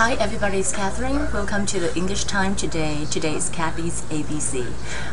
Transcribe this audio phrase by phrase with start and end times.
[0.00, 1.30] Hi everybody, it's Catherine.
[1.30, 3.04] Welcome to the English time today.
[3.10, 4.66] Today is Kathy's ABC.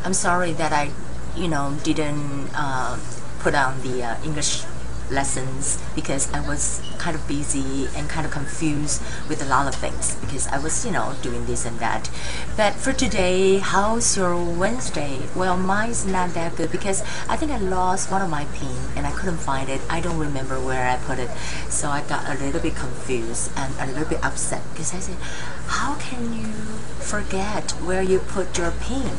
[0.06, 0.92] I'm sorry that I,
[1.36, 2.97] you know, didn't uh,
[3.39, 4.63] put on the uh, English
[5.12, 9.76] lessons because I was kind of busy and kind of confused with a lot of
[9.76, 12.10] things because I was, you know, doing this and that.
[12.55, 15.19] But for today, how's your Wednesday?
[15.35, 19.05] Well, mine's not that good because I think I lost one of my pin and
[19.05, 19.81] I couldn't find it.
[19.90, 21.30] I don't remember where I put it.
[21.70, 25.17] So I got a little bit confused and a little bit upset because I said,
[25.68, 26.48] how can you
[26.99, 29.12] forget where you put your pin?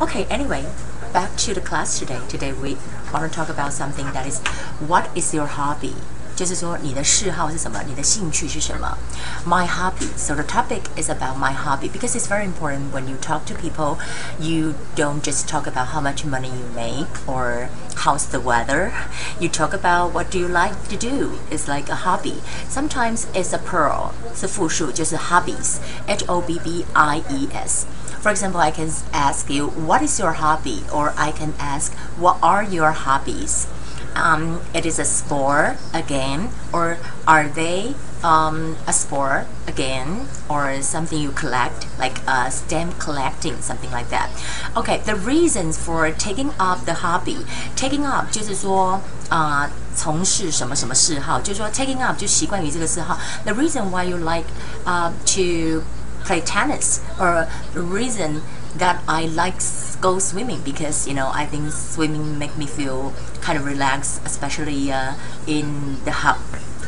[0.00, 0.64] Okay, anyway,
[1.11, 2.19] back to the class today.
[2.27, 2.77] Today we
[3.11, 4.39] want to talk about something that is
[4.87, 5.93] what is your hobby?
[6.35, 8.97] 就是说你的嗜好是什么，你的兴趣是什么？
[9.45, 10.09] My hobby.
[10.17, 13.53] So the topic is about my hobby because it's very important when you talk to
[13.53, 13.99] people.
[14.39, 18.91] You don't just talk about how much money you make or how's the weather.
[19.39, 21.37] You talk about what do you like to do.
[21.51, 22.41] It's like a hobby.
[22.67, 24.13] Sometimes it's a plural.
[24.35, 25.77] 是复数，就是 hobbies.
[26.07, 27.85] H O B B I E S.
[28.21, 30.83] For example, I can ask you, what is your hobby?
[30.93, 33.67] Or I can ask, what are your hobbies?
[34.15, 40.27] Um, it is a sport, a game, or are they um, a sport, a game,
[40.47, 44.29] or something you collect, like uh, stamp collecting, something like that.
[44.77, 47.37] Okay, the reasons for taking up the hobby,
[47.75, 53.17] taking up 就是说啊、呃、从事什么什么嗜好，就是说 taking up 就习惯于这个嗜好。
[53.45, 54.45] The reason why you like
[54.85, 55.83] uh, to
[56.24, 58.42] play tennis or the reason
[58.76, 59.56] that I like
[60.00, 64.92] go swimming because you know I think swimming make me feel kind of relaxed especially
[64.92, 65.14] uh,
[65.46, 66.38] in the hot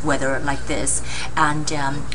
[0.04, 1.02] weather like this
[1.36, 2.06] and um,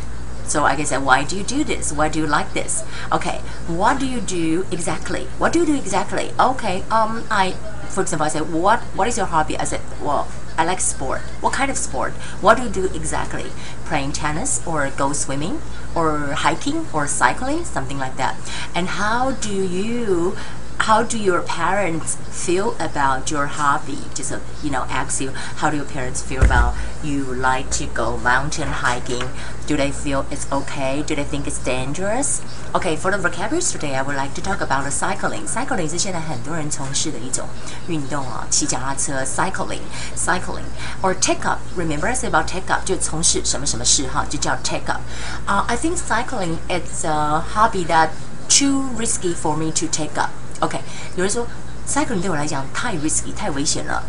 [0.47, 1.91] so I guess why do you do this?
[1.91, 2.83] Why do you like this?
[3.11, 5.25] Okay, what do you do exactly?
[5.39, 6.31] What do you do exactly?
[6.39, 7.51] Okay, um, I,
[7.89, 9.57] for example, I said, what, what is your hobby?
[9.57, 10.27] I said, well,
[10.65, 11.21] I like sport.
[11.41, 12.13] What kind of sport?
[12.41, 13.51] What do you do exactly?
[13.85, 15.61] Playing tennis or go swimming
[15.93, 18.35] or hiking or cycling, something like that.
[18.73, 20.35] And how do you
[20.84, 23.98] how do your parents feel about your hobby?
[24.14, 27.86] Just uh, you know, ask you how do your parents feel about you like to
[27.86, 29.28] go mountain hiking?
[29.66, 31.04] Do they feel it's okay?
[31.06, 32.40] Do they think it's dangerous?
[32.74, 35.46] Okay, for the vocabulary today, I would like to talk about the cycling.
[35.46, 37.46] Cycling 是现在很多人从事的一种
[37.86, 39.82] 运动啊，骑脚踏车 cycling,
[40.16, 40.64] cycling
[41.02, 41.58] or take up.
[41.76, 45.02] Remember I said about take up 就从事什么什么嗜好就叫 take up.
[45.46, 48.08] Uh, I think cycling is a hobby that
[48.48, 50.30] too risky for me to take up.
[50.60, 50.80] OK，
[51.16, 51.46] 有人说
[51.88, 54.02] cycling 对我来讲太 risky 太危险了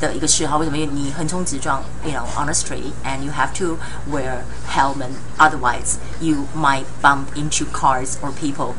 [0.00, 0.76] 的一个嗜好，为什么？
[0.76, 3.78] 因为你横冲直撞，you know on the street and you have to
[4.10, 8.74] wear helmet, otherwise you might bump into cars or people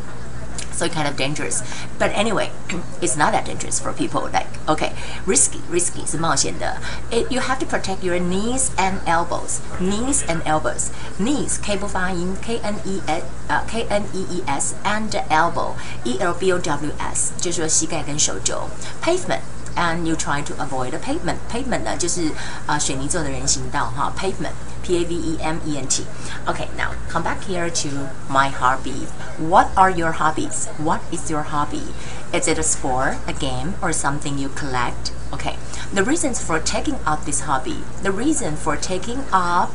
[0.80, 1.64] so kind of dangerous.
[1.98, 2.52] But anyway,
[3.02, 4.30] it's not that dangerous for people.
[4.32, 4.92] Like okay,
[5.26, 6.78] risky, risky 是冒险的。
[7.12, 9.60] It you have to protect your knees and elbows.
[9.80, 10.90] Knees and elbows.
[11.20, 15.74] Knees K 不发音，K N E S 呃 K N E E S and elbow
[16.04, 18.70] E L B O W S 就是说膝盖跟手肘。
[19.04, 19.42] Pavement
[19.76, 21.38] and you try to avoid a pavement.
[21.52, 22.28] Pavement 呢就是
[22.66, 24.54] 啊、呃、水泥做的人行道哈，pavement
[24.91, 26.05] P A V E M E N T.
[26.49, 29.07] Okay, now come back here to my hobby.
[29.39, 30.67] What are your hobbies?
[30.79, 31.95] What is your hobby?
[32.35, 35.13] Is it a sport, a game, or something you collect?
[35.33, 35.57] Okay,
[35.95, 37.79] the reasons for taking up this hobby.
[38.03, 39.71] The reason for taking up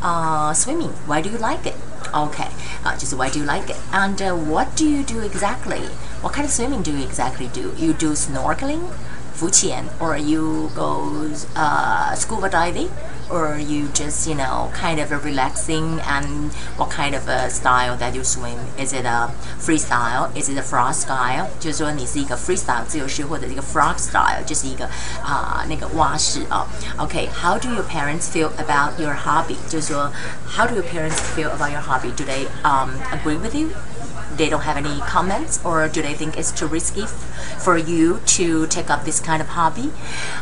[0.00, 0.94] uh, swimming.
[1.10, 1.74] Why do you like it?
[2.14, 2.48] Okay,
[2.84, 3.80] uh, just why do you like it?
[3.90, 5.86] And uh, what do you do exactly?
[6.22, 7.74] What kind of swimming do you exactly do?
[7.76, 8.94] You do snorkeling?
[9.37, 12.89] 浮潜 or you go uh, scuba diving
[13.29, 17.95] or you just you know kind of a relaxing and what kind of a style
[17.97, 19.29] that you swim is it a
[19.59, 24.85] freestyle is it a frog style 就是说你是一个 freestyle 自由式或者一个 frog style 就是一个
[25.23, 26.65] 啊、uh, 那个蛙式啊
[26.97, 30.11] OK how do your parents feel about your hobby 就是说
[30.47, 33.69] how do your parents feel about your hobby do they um, agree with you
[34.36, 37.06] They don't have any comments or do they think it's too risky
[37.58, 39.92] for you to take up this kind of hobby?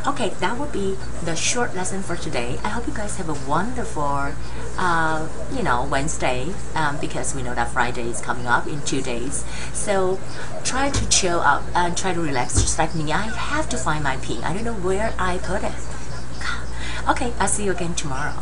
[0.06, 2.59] Okay that would be the short lesson for today.
[2.65, 4.33] I hope you guys have a wonderful
[4.78, 9.03] uh, you know wednesday um, because we know that friday is coming up in two
[9.03, 9.45] days.
[9.72, 10.19] So
[10.65, 13.13] try to chill out and try to relax just like me.
[13.13, 15.75] I have to find my pin i don't know where i put it.
[17.09, 18.34] Okay i'll see you again tomorrow